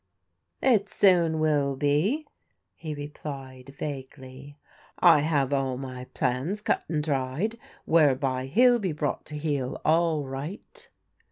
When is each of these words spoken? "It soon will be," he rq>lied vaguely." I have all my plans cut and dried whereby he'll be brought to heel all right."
"It 0.73 0.89
soon 0.89 1.37
will 1.39 1.75
be," 1.75 2.25
he 2.73 2.95
rq>lied 2.95 3.75
vaguely." 3.77 4.57
I 4.99 5.19
have 5.19 5.53
all 5.53 5.77
my 5.77 6.05
plans 6.05 6.59
cut 6.59 6.83
and 6.89 7.03
dried 7.03 7.59
whereby 7.85 8.47
he'll 8.47 8.79
be 8.79 8.93
brought 8.93 9.25
to 9.27 9.37
heel 9.37 9.79
all 9.85 10.25
right." 10.25 10.89